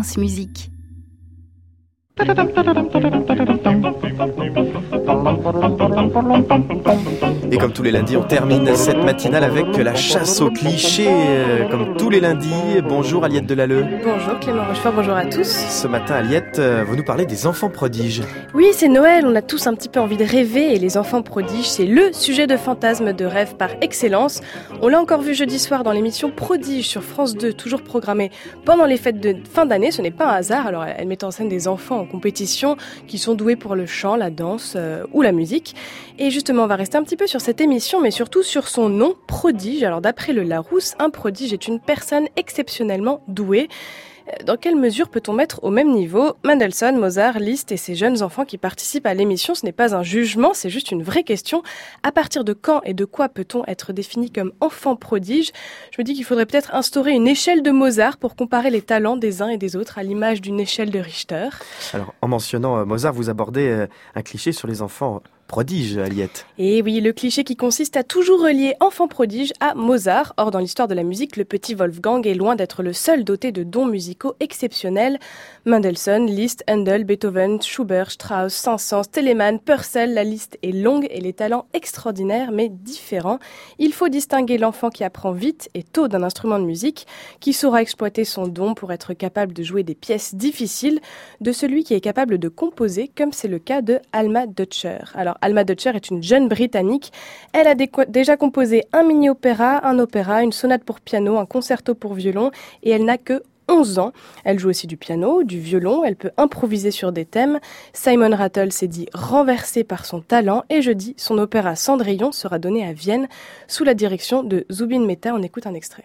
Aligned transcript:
France 0.00 0.16
Musique. 0.16 0.70
Et 7.52 7.58
comme 7.58 7.72
tous 7.72 7.82
les 7.82 7.90
lundis, 7.90 8.16
on 8.16 8.22
termine 8.22 8.74
cette 8.74 9.02
matinale 9.04 9.44
avec 9.44 9.76
la 9.76 9.94
chasse 9.94 10.40
aux 10.40 10.50
clichés. 10.50 11.08
Euh, 11.08 11.68
comme 11.68 11.96
tous 11.96 12.08
les 12.08 12.20
lundis, 12.20 12.80
bonjour 12.88 13.24
Aliette 13.24 13.44
Delalleux. 13.44 13.84
Bonjour 14.02 14.38
Clément 14.40 14.64
Rochefort, 14.64 14.92
bonjour 14.94 15.14
à 15.14 15.26
tous. 15.26 15.48
Ce 15.48 15.86
matin, 15.86 16.14
Aliette, 16.14 16.58
euh, 16.58 16.84
vous 16.86 16.96
nous 16.96 17.04
parlez 17.04 17.26
des 17.26 17.46
enfants 17.46 17.68
prodiges. 17.68 18.22
Oui, 18.54 18.68
c'est 18.72 18.88
Noël, 18.88 19.26
on 19.26 19.34
a 19.34 19.42
tous 19.42 19.66
un 19.66 19.74
petit 19.74 19.88
peu 19.88 20.00
envie 20.00 20.16
de 20.16 20.24
rêver 20.24 20.74
et 20.74 20.78
les 20.78 20.96
enfants 20.96 21.22
prodiges, 21.22 21.68
c'est 21.68 21.86
le 21.86 22.12
sujet 22.12 22.46
de 22.46 22.56
fantasme 22.56 23.12
de 23.12 23.24
rêve 23.26 23.56
par 23.56 23.70
excellence. 23.82 24.40
On 24.80 24.88
l'a 24.88 25.00
encore 25.00 25.20
vu 25.20 25.34
jeudi 25.34 25.58
soir 25.58 25.84
dans 25.84 25.92
l'émission 25.92 26.30
Prodige 26.30 26.88
sur 26.88 27.02
France 27.02 27.34
2, 27.34 27.52
toujours 27.52 27.82
programmée 27.82 28.30
pendant 28.64 28.86
les 28.86 28.96
fêtes 28.96 29.20
de 29.20 29.36
fin 29.52 29.66
d'année. 29.66 29.90
Ce 29.90 30.00
n'est 30.00 30.10
pas 30.10 30.26
un 30.26 30.34
hasard, 30.34 30.66
alors 30.66 30.84
elle 30.84 31.08
met 31.08 31.24
en 31.24 31.30
scène 31.30 31.48
des 31.48 31.68
enfants 31.68 31.98
en 31.98 32.06
compétition 32.06 32.76
qui 33.06 33.18
sont 33.18 33.34
doués 33.34 33.56
pour 33.56 33.74
le 33.74 33.86
chant, 33.86 34.16
la 34.16 34.30
danse 34.30 34.74
euh, 34.76 35.04
ou 35.12 35.20
la 35.20 35.32
musique. 35.32 35.74
Et 36.18 36.30
justement, 36.30 36.64
on 36.64 36.66
va 36.66 36.76
rester 36.76 36.98
un 36.98 37.02
petit 37.02 37.16
peu 37.16 37.26
sur 37.26 37.40
cette 37.40 37.60
émission, 37.60 38.00
mais 38.00 38.10
surtout 38.10 38.42
sur 38.42 38.68
son 38.68 38.88
nom, 38.88 39.14
prodige. 39.26 39.82
Alors 39.82 40.00
d'après 40.00 40.32
le 40.32 40.42
Larousse, 40.42 40.94
un 40.98 41.10
prodige 41.10 41.52
est 41.52 41.66
une 41.66 41.80
personne 41.80 42.26
exceptionnellement 42.36 43.22
douée. 43.28 43.68
Euh, 44.28 44.44
dans 44.44 44.56
quelle 44.56 44.76
mesure 44.76 45.08
peut-on 45.08 45.32
mettre 45.32 45.62
au 45.62 45.70
même 45.70 45.90
niveau 45.90 46.34
Mendelssohn, 46.44 46.96
Mozart, 46.96 47.38
Liszt 47.38 47.72
et 47.72 47.76
ces 47.76 47.94
jeunes 47.94 48.22
enfants 48.22 48.44
qui 48.44 48.58
participent 48.58 49.06
à 49.06 49.14
l'émission 49.14 49.54
Ce 49.54 49.64
n'est 49.64 49.72
pas 49.72 49.94
un 49.94 50.02
jugement, 50.02 50.52
c'est 50.54 50.70
juste 50.70 50.90
une 50.90 51.02
vraie 51.02 51.24
question. 51.24 51.62
À 52.02 52.12
partir 52.12 52.44
de 52.44 52.52
quand 52.52 52.80
et 52.84 52.94
de 52.94 53.04
quoi 53.04 53.28
peut-on 53.28 53.64
être 53.66 53.92
défini 53.92 54.30
comme 54.30 54.52
enfant 54.60 54.96
prodige? 54.96 55.52
Je 55.92 56.00
me 56.00 56.04
dis 56.04 56.14
qu'il 56.14 56.24
faudrait 56.24 56.46
peut-être 56.46 56.74
instaurer 56.74 57.12
une 57.12 57.28
échelle 57.28 57.62
de 57.62 57.70
Mozart 57.70 58.16
pour 58.16 58.36
comparer 58.36 58.70
les 58.70 58.82
talents 58.82 59.16
des 59.16 59.42
uns 59.42 59.48
et 59.48 59.58
des 59.58 59.76
autres 59.76 59.98
à 59.98 60.02
l'image 60.02 60.40
d'une 60.40 60.60
échelle 60.60 60.90
de 60.90 60.98
Richter. 60.98 61.48
Alors, 61.92 62.14
en 62.20 62.28
mentionnant 62.28 62.78
euh, 62.78 62.84
Mozart, 62.84 63.12
vous 63.12 63.30
abordez 63.30 63.68
euh, 63.68 63.86
un 64.14 64.22
cliché 64.22 64.52
sur 64.52 64.68
les 64.68 64.82
enfants 64.82 65.22
prodige, 65.50 65.98
Aliette. 65.98 66.46
Et 66.58 66.80
oui, 66.80 67.00
le 67.00 67.12
cliché 67.12 67.42
qui 67.42 67.56
consiste 67.56 67.96
à 67.96 68.04
toujours 68.04 68.40
relier 68.40 68.76
enfant 68.78 69.08
prodige 69.08 69.52
à 69.58 69.74
Mozart. 69.74 70.32
Or, 70.36 70.52
dans 70.52 70.60
l'histoire 70.60 70.86
de 70.86 70.94
la 70.94 71.02
musique, 71.02 71.36
le 71.36 71.44
petit 71.44 71.74
Wolfgang 71.74 72.24
est 72.24 72.34
loin 72.34 72.54
d'être 72.54 72.84
le 72.84 72.92
seul 72.92 73.24
doté 73.24 73.50
de 73.50 73.64
dons 73.64 73.84
musicaux 73.84 74.36
exceptionnels. 74.38 75.18
Mendelssohn, 75.64 76.26
Liszt, 76.26 76.62
Handel, 76.70 77.02
Beethoven, 77.02 77.60
Schubert, 77.60 78.12
Strauss, 78.12 78.54
Saint-Saëns, 78.54 79.10
Telemann, 79.10 79.58
Purcell, 79.58 80.14
la 80.14 80.22
liste 80.22 80.56
est 80.62 80.70
longue 80.70 81.08
et 81.10 81.20
les 81.20 81.32
talents 81.32 81.66
extraordinaires 81.74 82.52
mais 82.52 82.68
différents. 82.68 83.40
Il 83.80 83.92
faut 83.92 84.08
distinguer 84.08 84.56
l'enfant 84.56 84.88
qui 84.88 85.02
apprend 85.02 85.32
vite 85.32 85.68
et 85.74 85.82
tôt 85.82 86.06
d'un 86.06 86.22
instrument 86.22 86.60
de 86.60 86.64
musique, 86.64 87.08
qui 87.40 87.54
saura 87.54 87.82
exploiter 87.82 88.24
son 88.24 88.46
don 88.46 88.74
pour 88.74 88.92
être 88.92 89.14
capable 89.14 89.52
de 89.52 89.64
jouer 89.64 89.82
des 89.82 89.96
pièces 89.96 90.36
difficiles, 90.36 91.00
de 91.40 91.50
celui 91.50 91.82
qui 91.82 91.94
est 91.94 92.00
capable 92.00 92.38
de 92.38 92.48
composer, 92.48 93.10
comme 93.16 93.32
c'est 93.32 93.48
le 93.48 93.58
cas 93.58 93.82
de 93.82 93.98
Alma 94.12 94.46
Dutcher. 94.46 94.98
Alors, 95.14 95.38
Alma 95.40 95.64
Dutcher 95.64 95.92
est 95.94 96.10
une 96.10 96.22
jeune 96.22 96.48
Britannique. 96.48 97.12
Elle 97.52 97.66
a 97.66 97.74
déjà 97.74 98.36
composé 98.36 98.84
un 98.92 99.02
mini-opéra, 99.02 99.86
un 99.86 99.98
opéra, 99.98 100.42
une 100.42 100.52
sonate 100.52 100.84
pour 100.84 101.00
piano, 101.00 101.38
un 101.38 101.46
concerto 101.46 101.94
pour 101.94 102.14
violon 102.14 102.50
et 102.82 102.90
elle 102.90 103.04
n'a 103.04 103.18
que 103.18 103.42
11 103.70 103.98
ans. 104.00 104.12
Elle 104.44 104.58
joue 104.58 104.68
aussi 104.68 104.86
du 104.86 104.96
piano, 104.96 105.44
du 105.44 105.60
violon, 105.60 106.04
elle 106.04 106.16
peut 106.16 106.32
improviser 106.36 106.90
sur 106.90 107.12
des 107.12 107.24
thèmes. 107.24 107.60
Simon 107.92 108.34
Rattle 108.34 108.72
s'est 108.72 108.88
dit 108.88 109.06
renversé 109.14 109.84
par 109.84 110.04
son 110.04 110.20
talent 110.20 110.64
et 110.68 110.82
jeudi, 110.82 111.14
son 111.16 111.38
opéra 111.38 111.76
Cendrillon 111.76 112.32
sera 112.32 112.58
donné 112.58 112.86
à 112.86 112.92
Vienne 112.92 113.28
sous 113.68 113.84
la 113.84 113.94
direction 113.94 114.42
de 114.42 114.66
Zubin 114.70 115.06
Mehta. 115.06 115.32
On 115.34 115.42
écoute 115.42 115.66
un 115.66 115.74
extrait. 115.74 116.04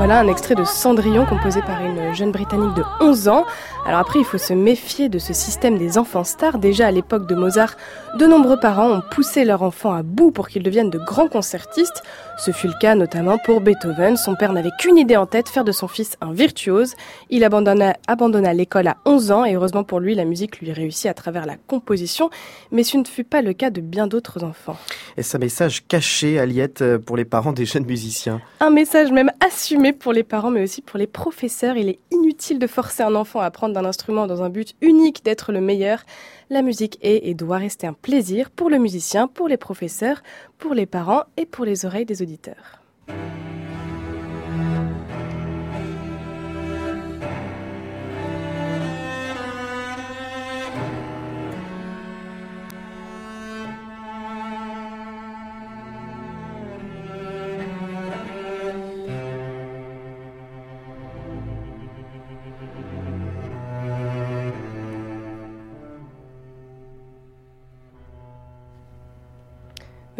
Voilà 0.00 0.18
un 0.18 0.28
extrait 0.28 0.54
de 0.54 0.64
Cendrillon 0.64 1.26
composé 1.26 1.60
par 1.60 1.84
une 1.84 2.14
jeune 2.14 2.32
Britannique 2.32 2.72
de 2.72 2.82
11 3.02 3.28
ans. 3.28 3.44
Alors 3.84 4.00
après, 4.00 4.18
il 4.18 4.24
faut 4.24 4.38
se 4.38 4.54
méfier 4.54 5.10
de 5.10 5.18
ce 5.18 5.34
système 5.34 5.76
des 5.76 5.98
enfants 5.98 6.24
stars. 6.24 6.56
Déjà 6.56 6.86
à 6.86 6.90
l'époque 6.90 7.28
de 7.28 7.34
Mozart, 7.34 7.74
de 8.18 8.24
nombreux 8.24 8.58
parents 8.58 8.90
ont 8.90 9.02
poussé 9.10 9.44
leur 9.44 9.60
enfant 9.62 9.92
à 9.92 10.02
bout 10.02 10.30
pour 10.30 10.48
qu'ils 10.48 10.62
deviennent 10.62 10.88
de 10.88 10.98
grands 10.98 11.28
concertistes. 11.28 12.02
Ce 12.40 12.52
fut 12.52 12.68
le 12.68 12.72
cas 12.80 12.94
notamment 12.94 13.36
pour 13.36 13.60
Beethoven. 13.60 14.16
Son 14.16 14.34
père 14.34 14.54
n'avait 14.54 14.70
qu'une 14.78 14.96
idée 14.96 15.16
en 15.16 15.26
tête, 15.26 15.50
faire 15.50 15.62
de 15.62 15.72
son 15.72 15.88
fils 15.88 16.16
un 16.22 16.32
virtuose. 16.32 16.94
Il 17.28 17.44
abandonna, 17.44 17.94
abandonna 18.06 18.54
l'école 18.54 18.88
à 18.88 18.96
11 19.04 19.30
ans 19.30 19.44
et 19.44 19.56
heureusement 19.56 19.84
pour 19.84 20.00
lui, 20.00 20.14
la 20.14 20.24
musique 20.24 20.58
lui 20.60 20.72
réussit 20.72 21.04
à 21.04 21.12
travers 21.12 21.44
la 21.44 21.56
composition. 21.56 22.30
Mais 22.72 22.82
ce 22.82 22.96
ne 22.96 23.04
fut 23.04 23.24
pas 23.24 23.42
le 23.42 23.52
cas 23.52 23.68
de 23.68 23.82
bien 23.82 24.06
d'autres 24.06 24.42
enfants. 24.42 24.78
Et 25.18 25.22
ce 25.22 25.36
message 25.36 25.86
caché, 25.86 26.38
Aliette, 26.38 26.96
pour 26.96 27.18
les 27.18 27.26
parents 27.26 27.52
des 27.52 27.66
jeunes 27.66 27.84
musiciens 27.84 28.40
Un 28.60 28.70
message 28.70 29.12
même 29.12 29.30
assumé 29.46 29.92
pour 29.92 30.14
les 30.14 30.22
parents, 30.22 30.50
mais 30.50 30.62
aussi 30.62 30.80
pour 30.80 30.98
les 30.98 31.06
professeurs. 31.06 31.76
Il 31.76 31.90
est 31.90 31.98
inutile 32.10 32.29
de 32.58 32.66
forcer 32.66 33.02
un 33.02 33.14
enfant 33.14 33.40
à 33.40 33.46
apprendre 33.46 33.74
d'un 33.74 33.84
instrument 33.84 34.26
dans 34.26 34.42
un 34.42 34.50
but 34.50 34.74
unique 34.80 35.24
d'être 35.24 35.52
le 35.52 35.60
meilleur. 35.60 36.04
La 36.48 36.62
musique 36.62 36.98
est 37.02 37.28
et 37.28 37.34
doit 37.34 37.58
rester 37.58 37.86
un 37.86 37.92
plaisir 37.92 38.50
pour 38.50 38.70
le 38.70 38.78
musicien, 38.78 39.26
pour 39.26 39.48
les 39.48 39.56
professeurs, 39.56 40.22
pour 40.58 40.74
les 40.74 40.86
parents 40.86 41.24
et 41.36 41.46
pour 41.46 41.64
les 41.64 41.84
oreilles 41.84 42.06
des 42.06 42.22
auditeurs. 42.22 42.80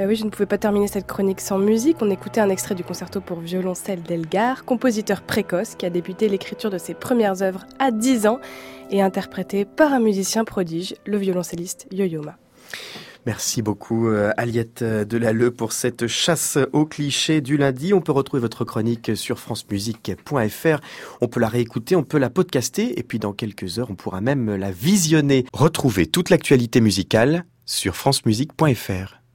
Bah 0.01 0.07
oui, 0.07 0.17
je 0.17 0.25
ne 0.25 0.31
pouvais 0.31 0.47
pas 0.47 0.57
terminer 0.57 0.89
cette 0.89 1.07
chronique 1.07 1.43
sans 1.43 1.59
musique. 1.59 1.99
On 2.01 2.09
écoutait 2.09 2.41
un 2.41 2.49
extrait 2.49 2.75
du 2.75 2.83
concerto 2.83 3.21
pour 3.21 3.39
violoncelle 3.39 4.03
d'Elgar, 4.03 4.65
compositeur 4.65 5.21
précoce 5.21 5.75
qui 5.75 5.85
a 5.85 5.91
débuté 5.91 6.27
l'écriture 6.31 6.71
de 6.71 6.79
ses 6.79 6.95
premières 6.95 7.43
œuvres 7.43 7.67
à 7.79 7.91
10 7.91 8.27
ans 8.27 8.39
et 8.91 9.03
interprété 9.03 9.67
par 9.67 9.93
un 9.93 10.01
musicien 10.01 10.45
prodige, 10.45 10.95
le 11.05 11.19
violoncelliste 11.19 11.87
Yo-Yo. 11.93 12.23
Merci 13.27 13.61
beaucoup 13.61 14.09
euh, 14.09 14.33
Aliette 14.39 14.83
Delalleux 14.83 15.51
pour 15.51 15.75
cette 15.75 16.07
chasse 16.07 16.57
aux 16.73 16.87
clichés 16.87 17.43
du 17.43 17.59
lundi. 17.59 17.93
On 17.93 18.01
peut 18.01 18.13
retrouver 18.13 18.41
votre 18.41 18.65
chronique 18.65 19.15
sur 19.19 19.39
francemusique.fr. 19.39 20.81
On 21.21 21.29
peut 21.29 21.41
la 21.41 21.49
réécouter, 21.49 21.95
on 21.95 22.05
peut 22.05 22.17
la 22.17 22.31
podcaster 22.31 22.99
et 22.99 23.03
puis 23.03 23.19
dans 23.19 23.35
quelques 23.35 23.79
heures 23.79 23.91
on 23.91 23.97
pourra 23.97 24.23
même 24.23 24.57
la 24.57 24.71
visionner. 24.71 25.45
Retrouvez 25.53 26.07
toute 26.07 26.31
l'actualité 26.31 26.81
musicale 26.81 27.45
sur 27.67 27.97
francemusique.fr. 27.97 29.20